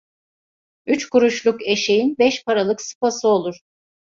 Üç 0.85 1.09
kuruşluk 1.09 1.67
eşeğin 1.67 2.15
beş 2.19 2.43
paralık 2.45 2.81
sıpası 2.81 3.27
olur. 3.27 3.55